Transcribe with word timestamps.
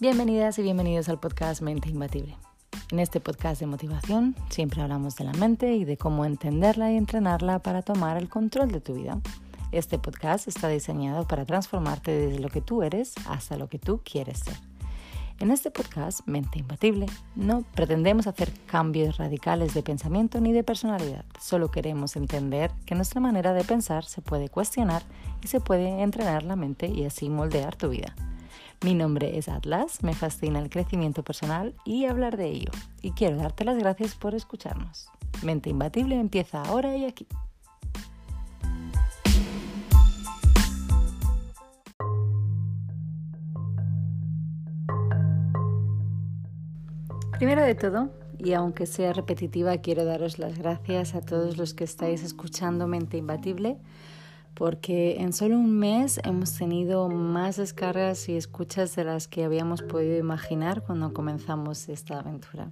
Bienvenidas 0.00 0.58
y 0.58 0.62
bienvenidos 0.62 1.10
al 1.10 1.20
podcast 1.20 1.60
Mente 1.60 1.90
Imbatible. 1.90 2.34
En 2.90 3.00
este 3.00 3.20
podcast 3.20 3.60
de 3.60 3.66
motivación 3.66 4.34
siempre 4.48 4.80
hablamos 4.80 5.14
de 5.16 5.24
la 5.24 5.34
mente 5.34 5.74
y 5.74 5.84
de 5.84 5.98
cómo 5.98 6.24
entenderla 6.24 6.90
y 6.90 6.96
entrenarla 6.96 7.58
para 7.58 7.82
tomar 7.82 8.16
el 8.16 8.30
control 8.30 8.72
de 8.72 8.80
tu 8.80 8.94
vida. 8.94 9.20
Este 9.72 9.98
podcast 9.98 10.48
está 10.48 10.68
diseñado 10.68 11.28
para 11.28 11.44
transformarte 11.44 12.12
desde 12.12 12.38
lo 12.38 12.48
que 12.48 12.62
tú 12.62 12.82
eres 12.82 13.12
hasta 13.26 13.58
lo 13.58 13.68
que 13.68 13.78
tú 13.78 14.00
quieres 14.02 14.38
ser. 14.38 14.56
En 15.38 15.50
este 15.50 15.70
podcast, 15.70 16.26
Mente 16.26 16.60
Imbatible, 16.60 17.04
no 17.36 17.62
pretendemos 17.74 18.26
hacer 18.26 18.50
cambios 18.64 19.18
radicales 19.18 19.74
de 19.74 19.82
pensamiento 19.82 20.40
ni 20.40 20.52
de 20.52 20.64
personalidad. 20.64 21.26
Solo 21.38 21.70
queremos 21.70 22.16
entender 22.16 22.72
que 22.86 22.94
nuestra 22.94 23.20
manera 23.20 23.52
de 23.52 23.64
pensar 23.64 24.06
se 24.06 24.22
puede 24.22 24.48
cuestionar 24.48 25.02
y 25.44 25.48
se 25.48 25.60
puede 25.60 26.00
entrenar 26.00 26.42
la 26.42 26.56
mente 26.56 26.88
y 26.88 27.04
así 27.04 27.28
moldear 27.28 27.76
tu 27.76 27.90
vida. 27.90 28.14
Mi 28.82 28.94
nombre 28.94 29.36
es 29.36 29.50
Atlas, 29.50 30.02
me 30.02 30.14
fascina 30.14 30.58
el 30.58 30.70
crecimiento 30.70 31.22
personal 31.22 31.74
y 31.84 32.06
hablar 32.06 32.38
de 32.38 32.46
ello. 32.46 32.70
Y 33.02 33.10
quiero 33.10 33.36
darte 33.36 33.66
las 33.66 33.76
gracias 33.76 34.14
por 34.14 34.34
escucharnos. 34.34 35.10
Mente 35.42 35.68
Imbatible 35.68 36.18
empieza 36.18 36.62
ahora 36.62 36.96
y 36.96 37.04
aquí. 37.04 37.26
Primero 47.38 47.62
de 47.62 47.74
todo, 47.74 48.10
y 48.38 48.54
aunque 48.54 48.86
sea 48.86 49.12
repetitiva, 49.12 49.76
quiero 49.78 50.06
daros 50.06 50.38
las 50.38 50.58
gracias 50.58 51.14
a 51.14 51.20
todos 51.20 51.58
los 51.58 51.74
que 51.74 51.84
estáis 51.84 52.22
escuchando 52.22 52.86
Mente 52.86 53.18
Imbatible, 53.18 53.76
porque 54.54 55.20
en 55.20 55.32
solo 55.32 55.56
un 55.56 55.78
mes 55.78 56.20
hemos 56.24 56.54
tenido 56.56 57.08
más 57.08 57.56
descargas 57.56 58.28
y 58.28 58.36
escuchas 58.36 58.94
de 58.96 59.04
las 59.04 59.28
que 59.28 59.44
habíamos 59.44 59.82
podido 59.82 60.18
imaginar 60.18 60.82
cuando 60.82 61.12
comenzamos 61.12 61.88
esta 61.88 62.18
aventura. 62.18 62.70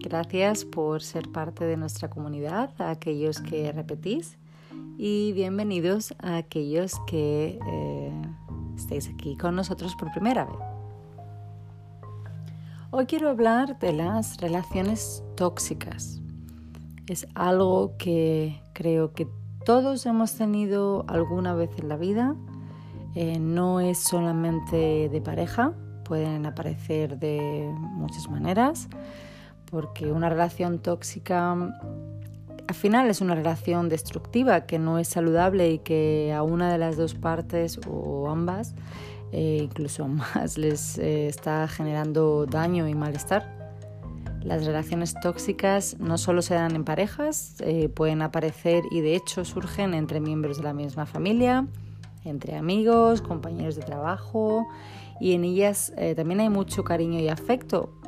Gracias 0.00 0.64
por 0.64 1.02
ser 1.02 1.28
parte 1.30 1.64
de 1.64 1.76
nuestra 1.76 2.08
comunidad, 2.08 2.70
a 2.78 2.90
aquellos 2.90 3.40
que 3.40 3.72
repetís, 3.72 4.38
y 4.96 5.32
bienvenidos 5.32 6.14
a 6.18 6.36
aquellos 6.36 6.92
que 7.06 7.58
eh, 7.68 8.12
aquí 9.10 9.36
con 9.36 9.54
nosotros 9.54 9.94
por 9.96 10.10
primera 10.12 10.44
vez. 10.44 10.56
Hoy 12.90 13.06
quiero 13.06 13.28
hablar 13.28 13.78
de 13.78 13.92
las 13.92 14.38
relaciones 14.40 15.22
tóxicas. 15.36 16.20
Es 17.06 17.26
algo 17.34 17.96
que 17.98 18.62
creo 18.72 19.12
que 19.12 19.26
todos 19.68 20.06
hemos 20.06 20.32
tenido 20.32 21.04
alguna 21.08 21.52
vez 21.52 21.68
en 21.76 21.90
la 21.90 21.98
vida. 21.98 22.34
Eh, 23.14 23.38
no 23.38 23.80
es 23.80 23.98
solamente 23.98 25.10
de 25.10 25.20
pareja, 25.20 25.74
pueden 26.06 26.46
aparecer 26.46 27.18
de 27.18 27.70
muchas 27.78 28.30
maneras, 28.30 28.88
porque 29.70 30.10
una 30.10 30.30
relación 30.30 30.78
tóxica 30.78 31.52
al 31.52 32.74
final 32.74 33.10
es 33.10 33.20
una 33.20 33.34
relación 33.34 33.90
destructiva 33.90 34.64
que 34.64 34.78
no 34.78 34.98
es 34.98 35.08
saludable 35.08 35.70
y 35.70 35.80
que 35.80 36.32
a 36.34 36.42
una 36.42 36.72
de 36.72 36.78
las 36.78 36.96
dos 36.96 37.14
partes 37.14 37.78
o 37.86 38.30
ambas 38.30 38.74
eh, 39.32 39.60
incluso 39.64 40.08
más 40.08 40.56
les 40.56 40.96
eh, 40.96 41.28
está 41.28 41.68
generando 41.68 42.46
daño 42.46 42.88
y 42.88 42.94
malestar. 42.94 43.57
Las 44.42 44.64
relaciones 44.64 45.14
tóxicas 45.20 45.96
no 45.98 46.16
solo 46.16 46.42
se 46.42 46.54
dan 46.54 46.74
en 46.74 46.84
parejas, 46.84 47.56
eh, 47.60 47.88
pueden 47.88 48.22
aparecer 48.22 48.84
y 48.90 49.00
de 49.00 49.14
hecho 49.14 49.44
surgen 49.44 49.94
entre 49.94 50.20
miembros 50.20 50.58
de 50.58 50.64
la 50.64 50.72
misma 50.72 51.06
familia, 51.06 51.66
entre 52.24 52.56
amigos, 52.56 53.20
compañeros 53.20 53.76
de 53.76 53.82
trabajo 53.82 54.66
y 55.20 55.32
en 55.32 55.44
ellas 55.44 55.92
también 56.14 56.40
hay 56.40 56.48
mucho 56.48 56.84
cariño 56.84 57.18
y 57.18 57.28
afecto. 57.28 57.98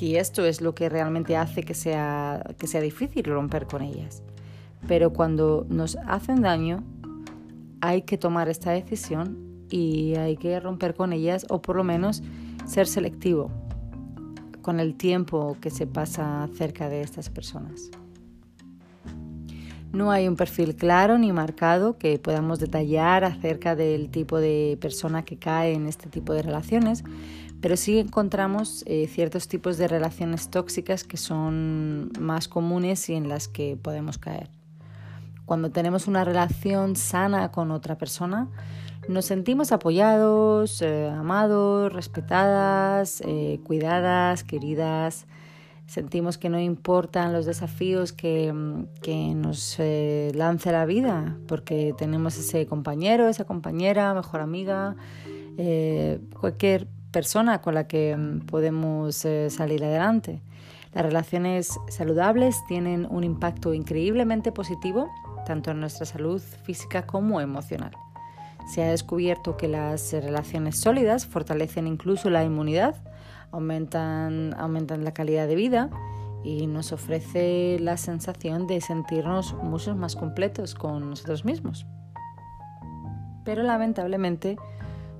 Y 0.00 0.16
esto 0.16 0.44
es 0.44 0.60
lo 0.60 0.74
que 0.74 0.88
realmente 0.88 1.36
hace 1.36 1.62
que 1.62 1.74
sea, 1.74 2.44
que 2.58 2.66
sea 2.66 2.80
difícil 2.80 3.24
romper 3.24 3.66
con 3.66 3.82
ellas. 3.82 4.22
Pero 4.86 5.12
cuando 5.12 5.66
nos 5.68 5.96
hacen 6.06 6.42
daño, 6.42 6.84
hay 7.80 8.02
que 8.02 8.16
tomar 8.16 8.48
esta 8.48 8.70
decisión 8.70 9.66
y 9.70 10.14
hay 10.14 10.36
que 10.36 10.58
romper 10.60 10.94
con 10.94 11.12
ellas 11.12 11.46
o 11.50 11.60
por 11.60 11.76
lo 11.76 11.84
menos 11.84 12.22
ser 12.66 12.86
selectivo 12.86 13.50
con 14.68 14.80
el 14.80 14.96
tiempo 14.96 15.56
que 15.62 15.70
se 15.70 15.86
pasa 15.86 16.46
cerca 16.54 16.90
de 16.90 17.00
estas 17.00 17.30
personas. 17.30 17.90
No 19.94 20.10
hay 20.10 20.28
un 20.28 20.36
perfil 20.36 20.76
claro 20.76 21.16
ni 21.16 21.32
marcado 21.32 21.96
que 21.96 22.18
podamos 22.18 22.58
detallar 22.58 23.24
acerca 23.24 23.74
del 23.74 24.10
tipo 24.10 24.36
de 24.36 24.76
persona 24.78 25.24
que 25.24 25.38
cae 25.38 25.72
en 25.72 25.86
este 25.86 26.10
tipo 26.10 26.34
de 26.34 26.42
relaciones, 26.42 27.02
pero 27.62 27.78
sí 27.78 27.98
encontramos 27.98 28.84
eh, 28.86 29.06
ciertos 29.06 29.48
tipos 29.48 29.78
de 29.78 29.88
relaciones 29.88 30.50
tóxicas 30.50 31.02
que 31.02 31.16
son 31.16 32.12
más 32.20 32.46
comunes 32.46 33.08
y 33.08 33.14
en 33.14 33.30
las 33.30 33.48
que 33.48 33.78
podemos 33.82 34.18
caer. 34.18 34.50
Cuando 35.46 35.70
tenemos 35.70 36.06
una 36.08 36.24
relación 36.24 36.94
sana 36.94 37.50
con 37.52 37.70
otra 37.70 37.96
persona, 37.96 38.50
nos 39.08 39.24
sentimos 39.24 39.72
apoyados, 39.72 40.82
eh, 40.82 41.08
amados, 41.08 41.92
respetadas, 41.92 43.22
eh, 43.26 43.60
cuidadas, 43.64 44.44
queridas. 44.44 45.26
Sentimos 45.86 46.36
que 46.36 46.50
no 46.50 46.60
importan 46.60 47.32
los 47.32 47.46
desafíos 47.46 48.12
que, 48.12 48.52
mm, 48.52 49.40
nos 49.40 49.76
eh, 49.78 50.30
lance 50.34 50.70
la 50.70 50.84
vida, 50.84 51.38
porque 51.46 51.94
tenemos 51.96 52.36
ese 52.36 52.66
compañero, 52.66 53.28
esa 53.28 53.44
compañera, 53.44 54.12
mejor 54.14 54.40
amiga, 54.40 54.96
cualquier 56.38 56.86
persona 57.10 57.60
con 57.62 57.74
la 57.74 57.88
que 57.88 58.16
mm, 58.16 58.46
podemos 58.46 59.26
salir 59.48 59.82
adelante. 59.84 60.42
Las 60.94 61.04
relaciones 61.04 61.78
saludables 61.88 62.56
tienen 62.68 63.06
un 63.10 63.24
impacto 63.24 63.74
increíblemente 63.74 64.52
positivo 64.52 65.08
tanto 65.46 65.70
en 65.70 65.80
nuestra 65.80 66.04
salud 66.04 66.42
física 66.64 67.06
como 67.06 67.40
emocional. 67.40 67.92
Se 68.68 68.82
ha 68.82 68.90
descubierto 68.90 69.56
que 69.56 69.66
las 69.66 70.12
relaciones 70.12 70.78
sólidas 70.78 71.26
fortalecen 71.26 71.86
incluso 71.86 72.28
la 72.28 72.44
inmunidad, 72.44 72.96
aumentan, 73.50 74.54
aumentan 74.58 75.04
la 75.04 75.14
calidad 75.14 75.48
de 75.48 75.54
vida 75.54 75.90
y 76.44 76.66
nos 76.66 76.92
ofrece 76.92 77.78
la 77.80 77.96
sensación 77.96 78.66
de 78.66 78.80
sentirnos 78.82 79.54
mucho 79.54 79.96
más 79.96 80.16
completos 80.16 80.74
con 80.74 81.08
nosotros 81.08 81.46
mismos. 81.46 81.86
Pero 83.44 83.62
lamentablemente 83.62 84.56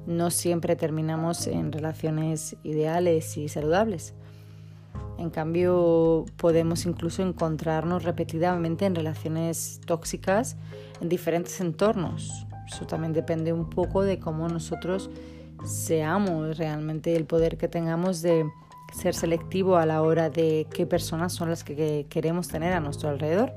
no 0.07 0.31
siempre 0.31 0.77
terminamos 0.77 1.47
en 1.47 1.73
relaciones 1.73 2.57
ideales 2.63 3.37
y 3.39 3.49
saludables. 3.49 4.15
En 5.19 5.31
cambio, 5.31 6.27
podemos 6.37 6.87
incluso 6.87 7.23
encontrarnos 7.23 8.05
repetidamente 8.05 8.85
en 8.85 8.95
relaciones 8.95 9.81
tóxicas 9.87 10.57
en 11.01 11.09
diferentes 11.09 11.61
entornos, 11.61 12.47
eso 12.71 12.87
también 12.87 13.13
depende 13.13 13.53
un 13.53 13.69
poco 13.69 14.03
de 14.03 14.19
cómo 14.19 14.49
nosotros 14.49 15.11
seamos 15.65 16.59
realmente 16.59 17.17
el 17.17 17.25
poder 17.25 17.57
que 17.57 17.69
tengamos 17.69 18.23
de 18.23 18.45
ser 18.93 19.15
selectivo 19.15 19.77
a 19.77 19.87
la 19.87 20.03
hora 20.03 20.31
de 20.31 20.67
qué 20.73 20.87
personas 20.87 21.33
son 21.33 21.51
las 21.51 21.65
que 21.65 22.07
queremos 22.09 22.49
tener 22.49 22.73
a 22.73 22.81
nuestro 22.81 23.09
alrededor. 23.09 23.53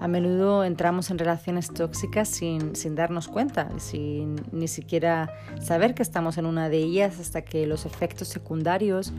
A 0.00 0.08
menudo 0.08 0.64
entramos 0.64 1.10
en 1.10 1.18
relaciones 1.18 1.72
tóxicas 1.72 2.28
sin, 2.28 2.76
sin 2.76 2.94
darnos 2.94 3.28
cuenta, 3.28 3.70
sin 3.78 4.36
ni 4.52 4.68
siquiera 4.68 5.32
saber 5.60 5.94
que 5.94 6.02
estamos 6.02 6.36
en 6.36 6.46
una 6.46 6.68
de 6.68 6.78
ellas 6.78 7.20
hasta 7.20 7.42
que 7.42 7.66
los 7.66 7.86
efectos 7.86 8.28
secundarios 8.28 9.12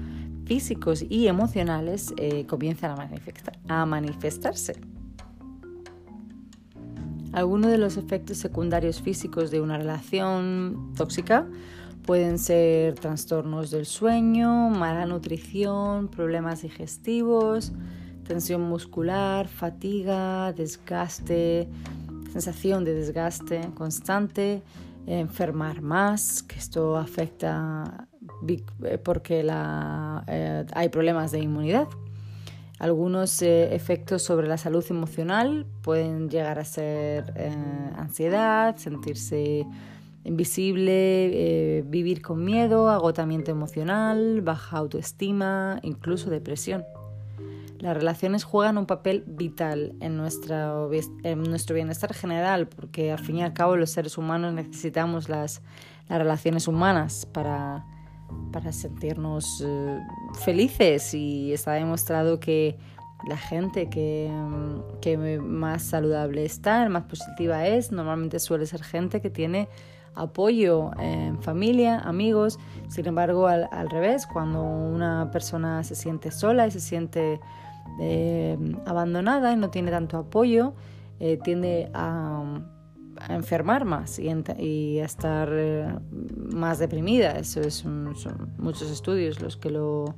físicos 0.45 1.03
y 1.09 1.27
emocionales 1.27 2.13
eh, 2.17 2.45
comienzan 2.45 2.99
a, 2.99 3.81
a 3.81 3.85
manifestarse. 3.85 4.75
Algunos 7.35 7.69
de 7.69 7.77
los 7.77 7.97
efectos 7.97 8.37
secundarios 8.37 9.01
físicos 9.01 9.51
de 9.51 9.59
una 9.59 9.77
relación 9.77 10.93
tóxica 10.95 11.45
pueden 12.05 12.39
ser 12.39 12.95
trastornos 12.95 13.71
del 13.71 13.85
sueño, 13.85 14.69
mala 14.69 15.05
nutrición, 15.05 16.07
problemas 16.07 16.61
digestivos, 16.61 17.73
tensión 18.25 18.61
muscular, 18.61 19.49
fatiga, 19.49 20.53
desgaste, 20.53 21.67
sensación 22.31 22.85
de 22.85 22.93
desgaste 22.93 23.69
constante, 23.73 24.63
enfermar 25.05 25.81
más, 25.81 26.41
que 26.41 26.55
esto 26.55 26.95
afecta 26.95 28.07
eh, 28.47 28.97
porque 28.97 29.45
eh, 29.45 30.65
hay 30.73 30.87
problemas 30.87 31.33
de 31.33 31.39
inmunidad. 31.39 31.89
Algunos 32.79 33.41
eh, 33.41 33.73
efectos 33.73 34.21
sobre 34.21 34.47
la 34.47 34.57
salud 34.57 34.83
emocional 34.89 35.65
pueden 35.81 36.29
llegar 36.29 36.59
a 36.59 36.65
ser 36.65 37.31
eh, 37.37 37.55
ansiedad, 37.95 38.75
sentirse 38.75 39.65
invisible, 40.25 40.97
eh, 41.77 41.83
vivir 41.85 42.21
con 42.21 42.43
miedo, 42.43 42.89
agotamiento 42.89 43.51
emocional, 43.51 44.41
baja 44.41 44.77
autoestima, 44.77 45.79
incluso 45.83 46.29
depresión. 46.29 46.83
Las 47.79 47.95
relaciones 47.95 48.43
juegan 48.43 48.77
un 48.77 48.87
papel 48.87 49.23
vital 49.25 49.93
en, 50.01 50.17
nuestra, 50.17 50.73
en 51.23 51.43
nuestro 51.43 51.75
bienestar 51.75 52.13
general 52.13 52.67
porque 52.67 53.11
al 53.11 53.19
fin 53.19 53.37
y 53.37 53.43
al 53.43 53.53
cabo 53.53 53.77
los 53.77 53.91
seres 53.91 54.17
humanos 54.17 54.53
necesitamos 54.53 55.29
las, 55.29 55.61
las 56.09 56.17
relaciones 56.17 56.67
humanas 56.67 57.25
para 57.25 57.85
para 58.51 58.71
sentirnos 58.71 59.63
eh, 59.65 59.99
felices 60.43 61.13
y 61.13 61.53
está 61.53 61.73
demostrado 61.73 62.39
que 62.39 62.77
la 63.27 63.37
gente 63.37 63.89
que, 63.89 64.29
mm, 64.31 64.99
que, 65.01 65.17
más 65.39 65.83
saludable 65.83 66.45
está, 66.45 66.87
más 66.89 67.03
positiva 67.03 67.67
es, 67.67 67.91
normalmente 67.91 68.39
suele 68.39 68.65
ser 68.65 68.83
gente 68.83 69.21
que 69.21 69.29
tiene 69.29 69.67
apoyo 70.15 70.91
en 70.99 71.41
familia, 71.41 71.99
amigos. 71.99 72.57
Sin 72.87 73.05
embargo, 73.07 73.47
al, 73.47 73.89
revés, 73.89 74.25
cuando 74.25 74.63
una 74.63 75.29
persona 75.31 75.83
se 75.83 75.95
siente 75.95 76.31
sola 76.31 76.67
y 76.67 76.71
se 76.71 76.79
siente 76.79 77.39
eh, 77.99 78.57
abandonada 78.85 79.51
y 79.53 79.57
no 79.57 79.69
tiene 79.69 79.91
tanto 79.91 80.17
apoyo, 80.17 80.73
eh, 81.19 81.37
tiende 81.43 81.89
a, 81.93 82.43
enfermar 83.29 83.85
más 83.85 84.19
y, 84.19 84.99
a 84.99 85.05
estar 85.05 85.49
eh, 85.51 85.95
más 86.53 86.79
deprimida. 86.79 87.31
Eso 87.39 87.61
es 87.61 87.75
son 87.75 88.53
muchos 88.57 88.91
estudios 88.91 89.41
los 89.41 89.57
que 89.57 89.69
lo, 89.69 90.15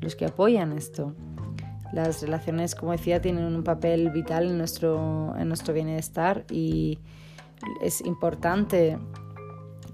los 0.00 0.16
que 0.16 0.26
apoyan 0.26 0.72
esto. 0.72 1.14
Las 1.92 2.22
relaciones, 2.22 2.74
como 2.74 2.92
decía, 2.92 3.20
tienen 3.20 3.44
un 3.44 3.62
papel 3.62 4.10
vital 4.10 4.50
en 4.50 4.58
nuestro, 4.58 5.34
en 5.38 5.48
nuestro 5.48 5.72
bienestar 5.72 6.44
y 6.50 6.98
es 7.80 8.00
importante 8.00 8.98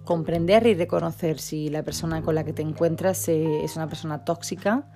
comprender 0.05 0.67
y 0.67 0.75
reconocer 0.75 1.39
si 1.39 1.69
la 1.69 1.83
persona 1.83 2.23
con 2.23 2.35
la 2.35 2.45
que 2.45 2.53
te 2.53 2.63
encuentras 2.63 3.29
eh, 3.29 3.63
es 3.63 3.77
una 3.77 3.87
persona 3.87 4.25
tóxica, 4.25 4.91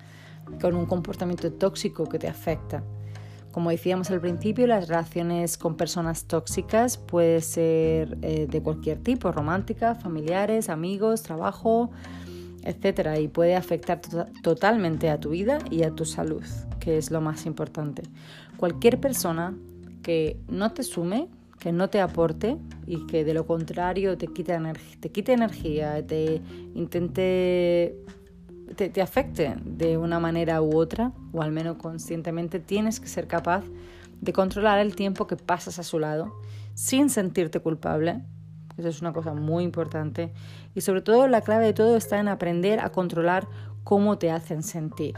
con 0.59 0.75
un 0.75 0.85
comportamiento 0.85 1.51
tóxico 1.53 2.05
que 2.05 2.19
te 2.19 2.27
afecta. 2.27 2.83
Como 3.55 3.69
decíamos 3.69 4.11
al 4.11 4.19
principio, 4.19 4.67
las 4.67 4.89
relaciones 4.89 5.57
con 5.57 5.77
personas 5.77 6.25
tóxicas 6.25 6.97
pueden 6.97 7.41
ser 7.41 8.17
eh, 8.21 8.47
de 8.49 8.61
cualquier 8.61 8.99
tipo, 8.99 9.31
romántica, 9.31 9.95
familiares, 9.95 10.67
amigos, 10.67 11.21
trabajo, 11.21 11.89
etc. 12.63 13.17
Y 13.17 13.29
puede 13.29 13.55
afectar 13.55 14.01
totalmente 14.43 15.09
a 15.09 15.21
tu 15.21 15.29
vida 15.29 15.59
y 15.71 15.83
a 15.83 15.91
tu 15.91 16.03
salud, 16.03 16.43
que 16.81 16.97
es 16.97 17.11
lo 17.11 17.21
más 17.21 17.45
importante. 17.45 18.03
Cualquier 18.57 18.99
persona 18.99 19.55
que 20.03 20.37
no 20.49 20.73
te 20.73 20.83
sume, 20.83 21.29
que 21.57 21.71
no 21.71 21.89
te 21.89 22.01
aporte 22.01 22.57
y 22.85 23.07
que 23.07 23.23
de 23.23 23.33
lo 23.33 23.47
contrario 23.47 24.17
te 24.17 24.27
quite, 24.27 24.59
te 24.99 25.11
quite 25.11 25.31
energía, 25.31 26.05
te 26.05 26.41
intente 26.73 27.95
te, 28.75 29.01
afecte 29.01 29.55
de 29.63 29.97
una 29.97 30.19
manera 30.19 30.61
u 30.61 30.75
otra, 30.77 31.11
o 31.31 31.41
al 31.41 31.51
menos 31.51 31.77
conscientemente, 31.77 32.59
tienes 32.59 32.99
que 32.99 33.07
ser 33.07 33.27
capaz 33.27 33.63
de 34.21 34.33
controlar 34.33 34.79
el 34.79 34.95
tiempo 34.95 35.27
que 35.27 35.35
pasas 35.35 35.79
a 35.79 35.83
su 35.83 35.99
lado 35.99 36.33
sin 36.73 37.09
sentirte 37.09 37.59
culpable. 37.59 38.21
Eso 38.77 38.89
es 38.89 39.01
una 39.01 39.13
cosa 39.13 39.33
muy 39.33 39.63
importante. 39.63 40.33
Y 40.73 40.81
sobre 40.81 41.01
todo 41.01 41.27
la 41.27 41.41
clave 41.41 41.65
de 41.65 41.73
todo 41.73 41.95
está 41.95 42.19
en 42.19 42.27
aprender 42.27 42.79
a 42.79 42.89
controlar 42.91 43.47
cómo 43.83 44.17
te 44.17 44.31
hacen 44.31 44.63
sentir. 44.63 45.15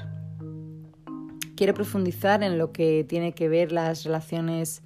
Quiero 1.56 1.74
profundizar 1.74 2.44
en 2.44 2.60
lo 2.60 2.72
que 2.72 3.04
tiene 3.10 3.34
que 3.34 3.50
ver 3.50 3.72
las 3.72 4.04
relaciones 4.04 4.84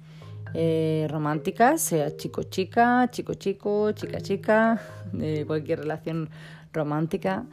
eh, 0.54 1.06
románticas, 1.10 1.82
sea 1.82 2.16
chico-chica, 2.16 3.08
chico-chico, 3.10 3.92
chica-chica, 3.92 4.80
cualquier 5.46 5.80
relación 5.80 6.30
romántica. 6.72 7.44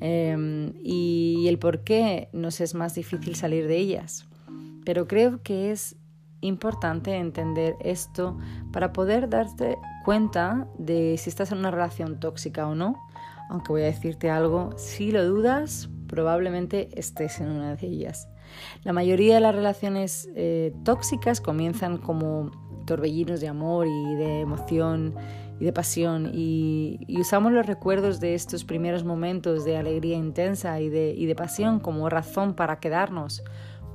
Em, 0.00 0.72
y 0.82 1.46
el 1.48 1.58
por 1.58 1.84
qué 1.84 2.28
nos 2.32 2.60
es 2.60 2.74
más 2.74 2.94
difícil 2.94 3.36
salir 3.36 3.66
de 3.66 3.76
ellas. 3.76 4.26
Pero 4.84 5.06
creo 5.06 5.42
que 5.42 5.70
es 5.70 5.96
importante 6.40 7.16
entender 7.16 7.74
esto 7.80 8.36
para 8.72 8.92
poder 8.92 9.28
darte 9.30 9.78
cuenta 10.04 10.68
de 10.78 11.16
si 11.18 11.30
estás 11.30 11.52
en 11.52 11.58
una 11.58 11.70
relación 11.70 12.20
tóxica 12.20 12.66
o 12.66 12.74
no. 12.74 12.96
Aunque 13.48 13.72
voy 13.72 13.82
a 13.82 13.86
decirte 13.86 14.30
algo, 14.30 14.70
si 14.76 15.10
lo 15.10 15.24
dudas, 15.24 15.88
probablemente 16.06 16.88
estés 16.98 17.40
en 17.40 17.48
una 17.48 17.76
de 17.76 17.86
ellas. 17.86 18.28
La 18.82 18.92
mayoría 18.92 19.34
de 19.34 19.40
las 19.40 19.54
relaciones 19.54 20.28
eh, 20.34 20.74
tóxicas 20.84 21.40
comienzan 21.40 21.98
como 21.98 22.50
torbellinos 22.86 23.40
de 23.40 23.48
amor 23.48 23.86
y 23.86 24.14
de 24.14 24.40
emoción 24.40 25.14
y 25.60 25.64
de 25.64 25.72
pasión 25.72 26.30
y, 26.32 27.00
usamos 27.18 27.52
los 27.52 27.66
recuerdos 27.66 28.20
de 28.20 28.34
estos 28.34 28.64
primeros 28.64 29.04
momentos 29.04 29.64
de 29.64 29.76
alegría 29.76 30.16
intensa 30.16 30.80
y 30.80 30.88
de, 30.88 31.14
y 31.16 31.26
de 31.26 31.34
pasión 31.34 31.78
como 31.80 32.08
razón 32.08 32.54
para 32.54 32.80
quedarnos 32.80 33.42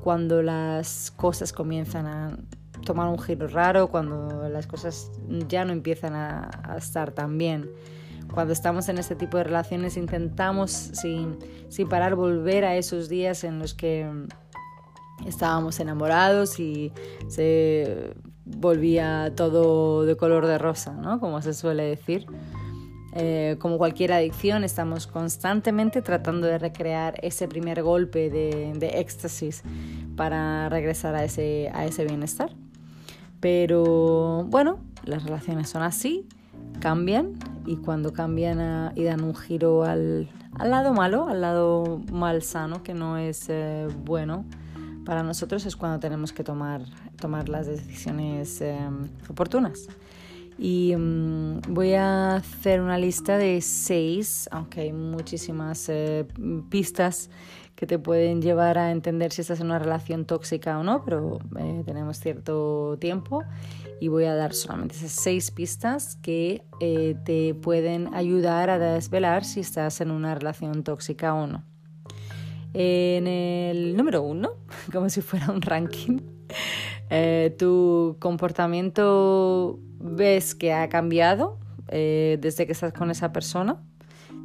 cuando 0.01 0.41
las 0.41 1.11
cosas 1.11 1.51
comienzan 1.51 2.07
a 2.07 2.37
tomar 2.85 3.09
un 3.09 3.19
giro 3.19 3.47
raro, 3.47 3.89
cuando 3.89 4.47
las 4.49 4.67
cosas 4.67 5.11
ya 5.47 5.65
no 5.65 5.73
empiezan 5.73 6.15
a, 6.15 6.75
estar 6.77 7.11
tan 7.11 7.37
bien. 7.37 7.69
Cuando 8.33 8.53
estamos 8.53 8.87
en 8.89 8.97
este 8.99 9.15
tipo 9.15 9.37
de 9.37 9.43
relaciones 9.43 9.97
intentamos 9.97 10.71
sin, 10.71 11.37
sin 11.67 11.89
parar 11.89 12.15
volver 12.15 12.63
a 12.63 12.75
esos 12.75 13.09
días 13.09 13.43
en 13.43 13.59
los 13.59 13.73
que 13.73 14.09
estábamos 15.25 15.79
enamorados 15.79 16.59
y 16.59 16.93
se 17.27 18.13
volvía 18.57 19.33
todo 19.35 20.05
de 20.05 20.15
color 20.15 20.45
de 20.45 20.57
rosa, 20.57 20.93
¿no? 20.93 21.19
Como 21.19 21.41
se 21.41 21.53
suele 21.53 21.83
decir. 21.83 22.25
Eh, 23.13 23.55
como 23.59 23.79
cualquier 23.79 24.13
adicción, 24.13 24.63
estamos 24.63 25.07
constantemente 25.07 26.03
tratando 26.03 26.45
de 26.45 26.59
recrear 26.59 27.15
ese 27.23 27.47
primer 27.47 27.81
golpe 27.81 28.29
de, 28.29 28.73
de 28.75 28.99
éxtasis 28.99 29.63
para 30.15 30.69
regresar 30.69 31.15
a 31.15 31.23
ese, 31.23 31.71
a 31.73 31.85
ese 31.85 32.05
bienestar. 32.05 32.51
Pero 33.39 34.45
bueno, 34.47 34.79
las 35.05 35.23
relaciones 35.23 35.69
son 35.69 35.81
así, 35.81 36.27
cambian 36.79 37.33
y 37.65 37.77
cuando 37.77 38.13
cambian 38.13 38.91
y 38.95 39.03
dan 39.03 39.23
un 39.23 39.35
giro 39.35 39.83
al, 39.83 40.29
al, 40.57 40.69
lado 40.69 40.93
malo, 40.93 41.27
al 41.27 41.41
lado 41.41 42.01
malsano, 42.11 42.83
que 42.83 42.93
no 42.93 43.17
es 43.17 43.45
eh, 43.49 43.87
bueno, 44.05 44.45
para 45.09 45.23
nosotros 45.23 45.65
es 45.65 45.75
cuando 45.75 45.99
tenemos 45.99 46.31
que 46.31 46.43
tomar, 46.43 46.83
tomar 47.19 47.49
las 47.49 47.65
decisiones 47.65 48.61
em, 48.61 49.09
oportunas. 49.27 49.87
Y 50.55 50.91
em, 50.91 51.59
voy 51.61 51.95
a 51.95 52.35
hacer 52.35 52.79
una 52.79 52.99
lista 52.99 53.39
de 53.39 53.59
seis, 53.61 54.47
aunque 54.51 54.81
hay 54.81 54.93
muchísimas 54.93 55.89
eh, 55.89 56.27
pistas 56.69 57.31
que 57.75 57.87
te 57.87 57.97
pueden 57.97 58.43
llevar 58.43 58.77
a 58.77 58.91
entender 58.91 59.31
si 59.31 59.41
estás 59.41 59.61
en 59.61 59.65
una 59.65 59.79
relación 59.79 60.25
tóxica 60.25 60.77
o 60.77 60.83
no, 60.83 61.03
pero 61.03 61.39
eh, 61.57 61.81
tenemos 61.87 62.19
cierto 62.19 62.95
tiempo 62.99 63.43
y 63.99 64.09
voy 64.09 64.25
a 64.25 64.35
dar 64.35 64.53
solamente 64.53 64.93
esas 64.93 65.13
seis 65.13 65.49
pistas 65.49 66.17
que 66.17 66.61
eh, 66.81 67.15
te 67.25 67.55
pueden 67.55 68.13
ayudar 68.13 68.69
a 68.69 68.77
desvelar 68.77 69.43
si 69.43 69.61
estás 69.61 70.01
en 70.01 70.11
una 70.11 70.35
relación 70.35 70.83
tóxica 70.83 71.33
o 71.33 71.47
no. 71.47 71.63
En 72.75 73.25
el 73.25 73.97
número 73.97 74.21
uno, 74.21 74.58
como 74.93 75.09
si 75.09 75.21
fuera 75.21 75.51
un 75.51 75.61
ranking, 75.61 76.19
eh, 77.09 77.55
tu 77.57 78.17
comportamiento 78.19 79.79
ves 79.99 80.55
que 80.55 80.73
ha 80.73 80.89
cambiado 80.89 81.57
eh, 81.87 82.37
desde 82.41 82.65
que 82.65 82.71
estás 82.71 82.93
con 82.93 83.11
esa 83.11 83.31
persona. 83.31 83.77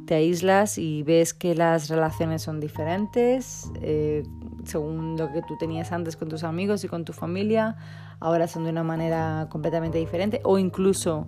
Te 0.07 0.15
aíslas 0.15 0.77
y 0.77 1.01
ves 1.01 1.33
que 1.33 1.55
las 1.55 1.89
relaciones 1.89 2.43
son 2.43 2.59
diferentes, 2.59 3.71
eh, 3.81 4.23
según 4.63 5.17
lo 5.17 5.31
que 5.31 5.41
tú 5.41 5.57
tenías 5.57 5.91
antes 5.91 6.15
con 6.15 6.29
tus 6.29 6.43
amigos 6.43 6.83
y 6.83 6.87
con 6.87 7.05
tu 7.05 7.13
familia, 7.13 7.75
ahora 8.19 8.47
son 8.47 8.65
de 8.65 8.69
una 8.69 8.83
manera 8.83 9.47
completamente 9.49 9.97
diferente 9.97 10.41
o 10.43 10.59
incluso 10.59 11.27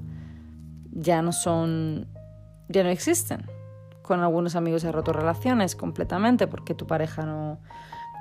ya 0.91 1.23
no 1.23 1.31
son, 1.31 2.07
ya 2.69 2.83
no 2.83 2.89
existen 2.89 3.45
con 4.07 4.21
algunos 4.21 4.55
amigos 4.55 4.83
he 4.85 4.91
roto 4.91 5.11
relaciones 5.11 5.75
completamente 5.75 6.47
porque 6.47 6.73
tu 6.73 6.87
pareja 6.87 7.25
no, 7.25 7.59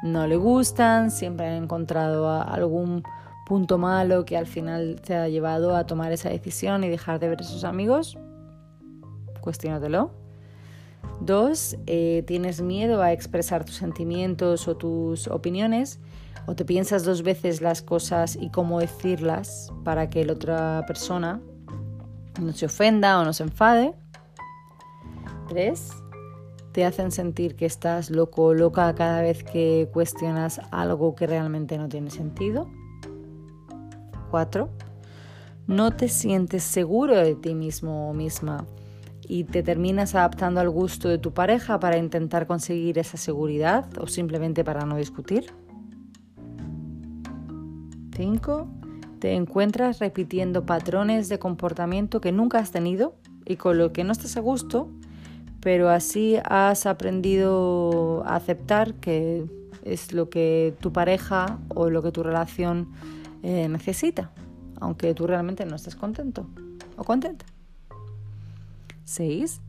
no 0.02 0.26
le 0.26 0.36
gustan, 0.36 1.10
siempre 1.10 1.46
han 1.46 1.64
encontrado 1.64 2.30
algún 2.30 3.02
punto 3.46 3.78
malo 3.78 4.24
que 4.24 4.36
al 4.36 4.46
final 4.46 5.00
te 5.00 5.14
ha 5.14 5.28
llevado 5.28 5.76
a 5.76 5.86
tomar 5.86 6.12
esa 6.12 6.28
decisión 6.28 6.84
y 6.84 6.88
dejar 6.88 7.20
de 7.20 7.28
ver 7.28 7.40
a 7.40 7.44
esos 7.44 7.64
amigos. 7.64 8.18
Cuestiónatelo. 9.40 10.10
Dos, 11.20 11.76
eh, 11.86 12.24
tienes 12.26 12.60
miedo 12.60 13.02
a 13.02 13.12
expresar 13.12 13.64
tus 13.64 13.76
sentimientos 13.76 14.68
o 14.68 14.76
tus 14.76 15.28
opiniones 15.28 16.00
o 16.46 16.54
te 16.54 16.64
piensas 16.64 17.04
dos 17.04 17.22
veces 17.22 17.60
las 17.60 17.82
cosas 17.82 18.36
y 18.36 18.50
cómo 18.50 18.80
decirlas 18.80 19.72
para 19.84 20.10
que 20.10 20.24
la 20.24 20.32
otra 20.34 20.84
persona 20.86 21.40
no 22.40 22.52
se 22.52 22.66
ofenda 22.66 23.20
o 23.20 23.24
no 23.24 23.32
se 23.32 23.44
enfade. 23.44 23.94
Tres, 25.48 25.90
te 26.76 26.84
hacen 26.84 27.10
sentir 27.10 27.56
que 27.56 27.64
estás 27.64 28.10
loco 28.10 28.42
o 28.42 28.52
loca 28.52 28.94
cada 28.94 29.22
vez 29.22 29.42
que 29.42 29.88
cuestionas 29.94 30.60
algo 30.70 31.14
que 31.14 31.26
realmente 31.26 31.78
no 31.78 31.88
tiene 31.88 32.10
sentido. 32.10 32.68
Cuatro, 34.30 34.68
no 35.66 35.96
te 35.96 36.10
sientes 36.10 36.64
seguro 36.64 37.16
de 37.16 37.34
ti 37.34 37.54
mismo 37.54 38.10
o 38.10 38.12
misma 38.12 38.66
y 39.26 39.44
te 39.44 39.62
terminas 39.62 40.14
adaptando 40.14 40.60
al 40.60 40.68
gusto 40.68 41.08
de 41.08 41.16
tu 41.16 41.32
pareja 41.32 41.80
para 41.80 41.96
intentar 41.96 42.46
conseguir 42.46 42.98
esa 42.98 43.16
seguridad 43.16 43.88
o 43.98 44.06
simplemente 44.06 44.62
para 44.62 44.84
no 44.84 44.98
discutir. 44.98 45.54
Cinco, 48.14 48.68
Te 49.18 49.32
encuentras 49.32 49.98
repitiendo 49.98 50.66
patrones 50.66 51.30
de 51.30 51.38
comportamiento 51.38 52.20
que 52.20 52.32
nunca 52.32 52.58
has 52.58 52.70
tenido 52.70 53.14
y 53.46 53.56
con 53.56 53.78
lo 53.78 53.94
que 53.94 54.04
no 54.04 54.12
estás 54.12 54.36
a 54.36 54.40
gusto 54.40 54.90
pero 55.66 55.88
así 55.88 56.36
has 56.44 56.86
aprendido 56.86 58.22
a 58.24 58.36
aceptar 58.36 58.94
que 58.94 59.46
es 59.82 60.12
lo 60.12 60.30
que 60.30 60.76
tu 60.78 60.92
pareja 60.92 61.58
o 61.74 61.90
lo 61.90 62.04
que 62.04 62.12
tu 62.12 62.22
relación 62.22 62.92
eh, 63.42 63.66
necesita, 63.68 64.30
aunque 64.78 65.12
tú 65.12 65.26
realmente 65.26 65.66
no 65.66 65.74
estés 65.74 65.96
contento 65.96 66.46
o 66.96 67.02
contenta. 67.02 67.46
6. 69.06 69.60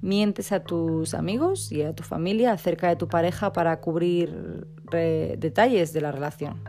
Mientes 0.00 0.52
a 0.52 0.64
tus 0.64 1.12
amigos 1.12 1.70
y 1.70 1.82
a 1.82 1.94
tu 1.94 2.02
familia 2.02 2.52
acerca 2.52 2.88
de 2.88 2.96
tu 2.96 3.08
pareja 3.08 3.52
para 3.52 3.78
cubrir 3.82 4.66
detalles 4.90 5.92
de 5.92 6.00
la 6.00 6.12
relación. 6.12 6.64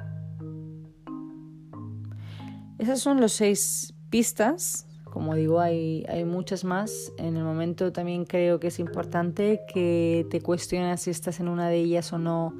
Esas 2.80 3.00
son 3.00 3.22
las 3.22 3.32
seis 3.32 3.94
pistas. 4.10 4.86
Como 5.14 5.36
digo, 5.36 5.60
hay, 5.60 6.04
hay 6.10 6.26
muchas 6.26 6.64
más. 6.64 7.14
En 7.20 7.38
el 7.38 7.44
momento 7.44 7.94
también 7.94 8.26
creo 8.26 8.60
que 8.60 8.70
es 8.70 8.80
importante 8.80 9.62
que 9.72 10.26
te 10.32 10.42
cuestiones 10.42 11.02
si 11.02 11.12
estás 11.12 11.40
en 11.40 11.50
una 11.50 11.70
de 11.70 11.76
ellas 11.78 12.12
o 12.14 12.18
no. 12.18 12.56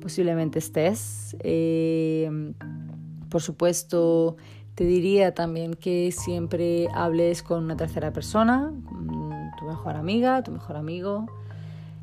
Posiblemente 0.00 0.58
estés. 0.58 1.36
Eh, 1.38 2.52
por 3.30 3.42
supuesto, 3.42 4.36
te 4.74 4.82
diría 4.82 5.34
también 5.34 5.74
que 5.74 6.10
siempre 6.10 6.88
hables 6.92 7.44
con 7.44 7.62
una 7.62 7.76
tercera 7.76 8.12
persona, 8.12 8.72
tu 9.56 9.64
mejor 9.64 9.94
amiga, 9.94 10.42
tu 10.42 10.50
mejor 10.50 10.74
amigo, 10.74 11.26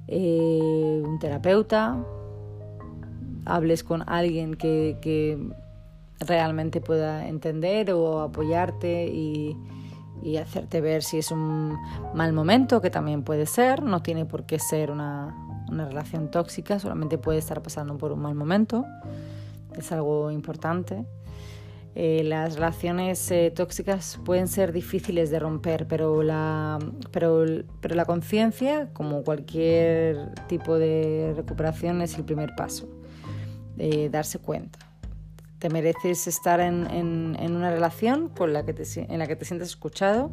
eh, 0.07 1.01
un 1.03 1.19
terapeuta, 1.19 2.01
hables 3.43 3.83
con 3.83 4.07
alguien 4.07 4.55
que, 4.55 5.37
realmente 6.19 6.81
pueda 6.81 7.27
entender 7.27 7.91
o 7.91 8.21
apoyarte 8.21 9.07
y, 9.07 9.57
hacerte 10.41 10.81
ver 10.81 11.03
si 11.03 11.19
es 11.19 11.29
un 11.29 11.77
mal 12.15 12.33
momento, 12.33 12.81
que 12.81 12.89
también 12.89 13.21
puede 13.21 13.45
ser, 13.45 13.83
no 13.83 14.01
tiene 14.01 14.25
por 14.25 14.47
qué 14.47 14.57
ser 14.57 14.89
una, 14.89 15.35
una 15.69 15.85
relación 15.85 16.31
tóxica, 16.31 16.79
solamente 16.79 17.19
puede 17.19 17.37
estar 17.37 17.61
pasando 17.61 17.95
por 17.97 18.11
un 18.11 18.21
mal 18.21 18.33
momento, 18.33 18.85
es 19.77 19.91
algo 19.91 20.31
importante. 20.31 21.05
Eh, 21.97 22.23
las 22.25 22.55
relaciones 22.55 23.31
eh, 23.31 23.53
tóxicas 23.55 24.19
pueden 24.25 24.49
ser 24.49 24.73
difíciles 24.73 25.29
de 25.29 25.39
romper, 25.39 25.87
pero 25.87 26.23
la, 26.23 26.77
pero, 27.11 27.45
pero 27.79 27.95
la 27.95 28.03
conciencia, 28.03 28.89
como 28.91 29.23
cualquier 29.23 30.33
tipo 30.47 30.77
de 30.77 31.33
recuperación, 31.37 32.01
es 32.01 32.17
el 32.17 32.25
primer 32.25 32.53
paso, 32.55 32.89
de 33.77 34.09
darse 34.09 34.39
cuenta. 34.39 34.79
Te 35.59 35.69
mereces 35.69 36.27
estar 36.27 36.59
en, 36.59 36.85
en, 36.89 37.55
una 37.55 37.71
relación 37.71 38.29
con 38.29 38.53
la 38.53 38.65
que 38.65 38.73
te, 38.73 38.83
en 38.95 39.19
la 39.19 39.27
que 39.27 39.35
te 39.35 39.45
sientas 39.45 39.69
escuchado, 39.69 40.31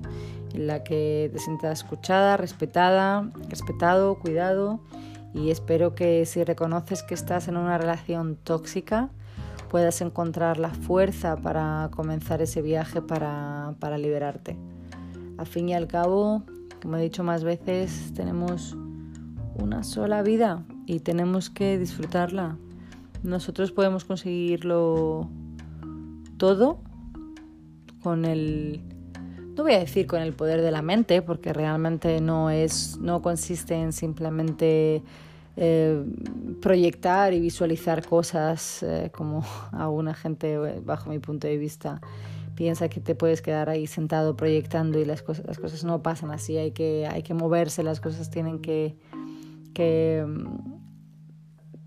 en 0.53 0.67
la 0.67 0.83
que 0.83 1.31
te 1.33 1.39
sientas 1.39 1.81
escuchada, 1.81 2.37
respetada, 2.37 3.31
respetado, 3.49 4.19
cuidado. 4.19 4.81
Y 5.33 5.51
espero 5.51 5.95
que 5.95 6.27
si 6.27 6.45
reconoces 6.45 7.03
que 7.03 7.15
estás 7.15 7.49
en 7.49 7.57
una 7.57 7.79
relación 7.79 8.37
tóxica, 8.37 9.11
puedas 9.71 10.03
encontrar 10.03 10.59
la 10.59 10.69
fuerza 10.69 11.37
para 11.37 11.89
comenzar 11.93 12.43
ese 12.43 12.61
viaje 12.61 13.01
para, 13.01 13.75
para 13.81 13.97
liberarte. 13.97 14.59
Al 15.39 15.47
fin 15.47 15.71
y 15.71 15.75
al 15.75 15.87
cabo, 15.87 16.43
como 16.83 16.99
he 16.99 17.03
dicho 17.03 17.25
más 17.25 17.43
veces, 17.43 18.13
tenemos 18.15 18.77
una 19.55 19.83
sola 19.83 20.23
vida 20.23 20.63
y 20.87 21.01
tenemos 21.01 21.49
que 21.49 21.79
disfrutarla. 21.79 22.59
Nosotros 23.23 23.73
podemos 23.73 24.05
conseguirlo 24.05 25.29
todo 26.37 26.81
con 28.03 28.25
el 28.25 28.81
no 29.57 29.65
voy 29.65 29.75
a 29.75 29.79
decir 29.81 30.07
con 30.07 30.23
el 30.23 30.33
poder 30.33 30.63
de 30.63 30.71
la 30.71 30.83
mente, 30.83 31.21
porque 31.23 31.53
realmente 31.53 32.21
no 32.21 32.51
es 32.51 32.97
no 32.99 33.21
consiste 33.23 33.75
en 33.75 33.93
simplemente 33.93 35.03
eh, 35.57 36.03
proyectar 36.63 37.35
y 37.35 37.41
visualizar 37.41 38.07
cosas 38.07 38.83
eh, 38.83 39.11
como 39.13 39.45
alguna 39.73 40.15
gente, 40.15 40.55
eh, 40.55 40.81
bajo 40.83 41.11
mi 41.11 41.19
punto 41.19 41.47
de 41.47 41.59
vista, 41.59 42.01
piensa 42.55 42.89
que 42.89 43.01
te 43.01 43.15
puedes 43.15 43.43
quedar 43.43 43.69
ahí 43.69 43.87
sentado 43.87 44.35
proyectando 44.37 44.99
y 44.99 45.05
las 45.05 45.23
cosas, 45.23 45.45
las 45.47 45.59
cosas 45.59 45.85
no 45.85 46.03
pasan 46.03 46.31
así, 46.31 46.57
hay 46.57 46.71
que, 46.71 47.07
hay 47.07 47.23
que 47.23 47.35
moverse, 47.35 47.83
las 47.83 48.01
cosas 48.01 48.31
tienen 48.31 48.61
que, 48.61 48.97
que, 49.75 50.25
mm, 50.27 50.82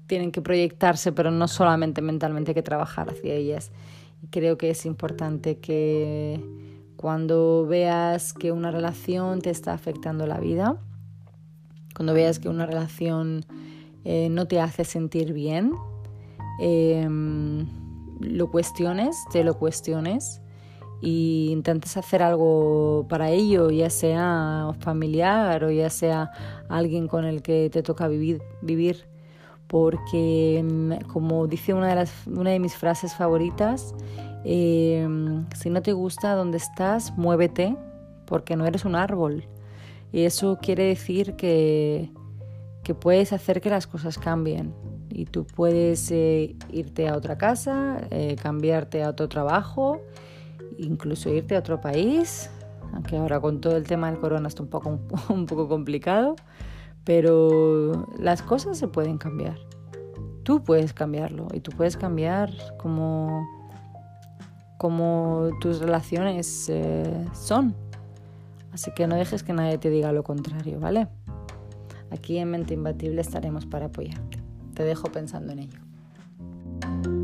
tienen 0.07 0.31
que 0.31 0.41
proyectarse, 0.41 1.12
pero 1.12 1.31
no 1.31 1.47
solamente 1.47 2.01
mentalmente, 2.01 2.51
hay 2.51 2.55
que 2.55 2.63
trabajar 2.63 3.09
hacia 3.09 3.33
ellas. 3.33 3.71
Y 4.21 4.27
creo 4.27 4.57
que 4.57 4.69
es 4.69 4.85
importante 4.85 5.57
que 5.59 6.43
cuando 6.95 7.65
veas 7.67 8.33
que 8.33 8.51
una 8.51 8.71
relación 8.71 9.41
te 9.41 9.50
está 9.50 9.74
afectando 9.74 10.27
la 10.27 10.39
vida, 10.39 10.77
cuando 11.95 12.13
veas 12.13 12.39
que 12.39 12.50
una 12.50 12.65
relación 12.65 13.45
eh, 14.03 14.29
no 14.29 14.47
te 14.47 14.59
hace 14.59 14.83
sentir 14.85 15.33
bien, 15.33 15.74
em, 16.59 17.67
lo 18.19 18.50
cuestiones, 18.51 19.17
te 19.31 19.43
lo 19.43 19.57
cuestiones 19.57 20.41
y 21.01 21.50
intentes 21.51 21.97
hacer 21.97 22.24
algo 22.24 23.05
para 23.09 23.29
ello, 23.29 23.69
ya 23.69 23.89
sea 23.89 24.71
familiar 24.79 25.63
o 25.63 25.71
ya 25.71 25.89
sea 25.89 26.31
alguien 26.69 27.07
con 27.07 27.25
el 27.25 27.41
que 27.41 27.69
te 27.69 27.83
toca 27.83 28.07
vivir. 28.07 28.41
Porque 29.67 30.60
em, 30.60 30.98
como 31.07 31.48
dice 31.48 31.74
una 31.74 31.95
de, 31.95 32.60
mis 32.60 32.75
frases 32.75 33.13
favoritas, 33.15 33.95
em, 34.43 35.45
si 35.55 35.69
no 35.69 35.81
te 35.81 35.93
gusta 35.93 36.36
donde 36.36 36.57
estás, 36.57 37.17
muévete, 37.17 37.75
porque 38.25 38.55
no 38.55 38.65
eres 38.65 38.86
un 38.86 38.95
árbol. 38.95 39.48
Y 40.12 40.24
eso 40.24 40.60
quiere 40.62 40.86
decir 40.86 41.36
que, 41.36 42.10
que 42.84 42.93
puedes 42.93 43.34
hacer 43.34 43.62
que 43.62 43.69
las 43.69 43.88
cosas 43.88 44.17
cambien. 44.17 44.74
Y 45.10 45.25
tú 45.25 45.45
puedes 45.45 46.12
eh, 46.12 46.55
irte 46.72 47.07
a 47.07 47.15
otra 47.15 47.38
casa, 47.38 48.05
eh, 48.12 48.36
cambiarte 48.41 49.03
a 49.03 49.10
otro 49.10 49.29
trabajo, 49.29 50.01
incluso 50.77 51.29
irte 51.29 51.55
a 51.55 51.60
otro 51.60 51.79
país, 51.79 52.50
aunque 52.93 53.17
ahora 53.17 53.39
con 53.39 53.62
todo 53.62 53.77
el 53.77 53.84
tema 53.84 54.12
del 54.12 54.19
corona 54.19 54.48
está 54.48 54.62
un 54.62 54.69
poco, 54.69 55.00
un 55.29 55.45
poco 55.45 55.67
complicado, 55.67 56.36
pero 57.05 58.07
las 58.19 58.41
cosas 58.41 58.77
se 58.77 58.88
pueden 58.88 59.17
cambiar. 59.17 59.57
Tú 60.43 60.63
puedes 60.63 60.93
cambiarlo 60.93 61.47
y 61.53 61.59
tú 61.59 61.71
puedes 61.71 61.97
cambiar 61.97 62.51
como, 62.77 63.47
como 64.77 65.50
tus 65.62 65.79
relaciones 65.79 66.67
eh, 66.69 67.25
son. 67.33 67.75
Así 68.74 68.91
que 68.93 69.07
no 69.07 69.15
dejes 69.15 69.43
que 69.43 69.53
nadie 69.53 69.77
te 69.77 69.89
diga 69.89 70.12
lo 70.12 70.24
contrario, 70.24 70.79
¿vale? 70.79 71.07
Aquí 72.12 72.38
en 72.38 72.51
Mente 72.51 72.74
Imbatible 72.74 73.21
estaremos 73.21 73.65
para 73.65 73.85
apoyarte. 73.85 74.39
Te 74.74 74.83
dejo 74.83 75.05
pensando 75.05 75.53
en 75.53 75.59
ello. 75.59 77.14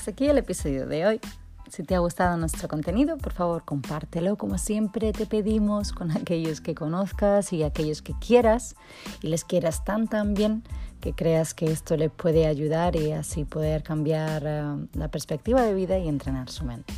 Hasta 0.00 0.12
aquí 0.12 0.28
el 0.28 0.38
episodio 0.38 0.86
de 0.86 1.06
hoy. 1.06 1.20
Si 1.68 1.82
te 1.82 1.94
ha 1.94 1.98
gustado 1.98 2.38
nuestro 2.38 2.68
contenido, 2.68 3.18
por 3.18 3.34
favor 3.34 3.66
compártelo 3.66 4.36
como 4.36 4.56
siempre 4.56 5.12
te 5.12 5.26
pedimos 5.26 5.92
con 5.92 6.10
aquellos 6.10 6.62
que 6.62 6.74
conozcas 6.74 7.52
y 7.52 7.64
aquellos 7.64 8.00
que 8.00 8.14
quieras 8.18 8.76
y 9.20 9.28
les 9.28 9.44
quieras 9.44 9.84
tan 9.84 10.08
tan 10.08 10.32
bien 10.32 10.62
que 11.02 11.12
creas 11.12 11.52
que 11.52 11.70
esto 11.70 11.98
le 11.98 12.08
puede 12.08 12.46
ayudar 12.46 12.96
y 12.96 13.12
así 13.12 13.44
poder 13.44 13.82
cambiar 13.82 14.42
eh, 14.46 14.86
la 14.94 15.08
perspectiva 15.08 15.60
de 15.60 15.74
vida 15.74 15.98
y 15.98 16.08
entrenar 16.08 16.48
su 16.48 16.64
mente. 16.64 16.94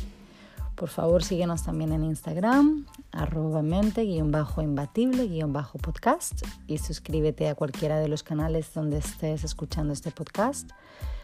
Por 0.75 0.87
favor 0.87 1.25
síguenos 1.25 1.63
también 1.63 1.91
en 1.91 2.05
Instagram, 2.05 2.85
arroba 3.11 3.63
mente-imbatible-podcast 3.63 6.41
y 6.67 6.77
suscríbete 6.77 7.49
a 7.49 7.55
cualquiera 7.55 7.99
de 7.99 8.07
los 8.07 8.23
canales 8.23 8.73
donde 8.73 8.99
estés 8.99 9.43
escuchando 9.43 9.91
este 9.91 10.11
podcast 10.11 10.71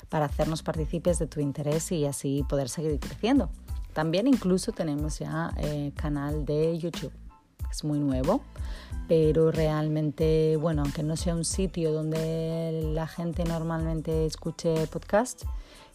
para 0.09 0.25
hacernos 0.25 0.63
partícipes 0.63 1.19
de 1.19 1.27
tu 1.27 1.39
interés 1.39 1.91
y 1.91 2.05
así 2.05 2.43
poder 2.47 2.69
seguir 2.69 2.99
creciendo. 2.99 3.49
También 3.93 4.27
incluso 4.27 4.71
tenemos 4.71 5.19
ya 5.19 5.51
eh, 5.57 5.91
canal 5.95 6.45
de 6.45 6.77
YouTube. 6.77 7.11
Es 7.71 7.83
muy 7.83 7.99
nuevo, 7.99 8.41
pero 9.07 9.51
realmente, 9.51 10.57
bueno, 10.57 10.81
aunque 10.81 11.03
no 11.03 11.15
sea 11.15 11.35
un 11.35 11.45
sitio 11.45 11.91
donde 11.91 12.91
la 12.93 13.07
gente 13.07 13.43
normalmente 13.43 14.25
escuche 14.25 14.87
podcast, 14.87 15.43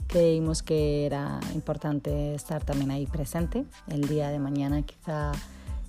creímos 0.06 0.62
que 0.62 1.06
era 1.06 1.40
importante 1.52 2.34
estar 2.34 2.64
también 2.64 2.92
ahí 2.92 3.06
presente. 3.06 3.64
El 3.88 4.06
día 4.06 4.28
de 4.30 4.38
mañana 4.38 4.82
quizá 4.82 5.32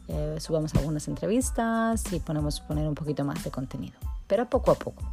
eh, 0.08 0.38
subamos 0.39 0.74
algunas 0.75 1.08
entrevistas 1.08 2.12
y 2.12 2.20
ponemos 2.20 2.62
poner 2.62 2.88
un 2.88 2.96
poquito 2.96 3.24
más 3.24 3.44
de 3.44 3.51
contenido, 3.51 3.98
pero 4.27 4.50
poco 4.50 4.72
a 4.72 4.75
poco. 4.75 5.03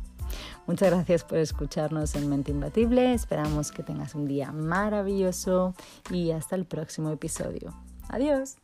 Muchas 0.67 0.91
gracias 0.91 1.25
por 1.25 1.39
escucharnos 1.39 2.15
en 2.15 2.29
Mente 2.29 2.51
Imbatible. 2.51 3.15
Esperamos 3.15 3.73
que 3.73 3.83
tengas 3.83 4.15
un 4.15 4.27
día 4.27 4.53
maravilloso 4.53 5.75
y 6.11 6.31
hasta 6.31 6.57
el 6.57 6.65
próximo 6.65 7.11
episodio. 7.11 7.75
Adiós. 8.09 8.57